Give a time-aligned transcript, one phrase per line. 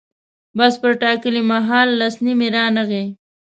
[0.57, 3.05] بس پر ټاکلي مهال لس نیمې رانغی.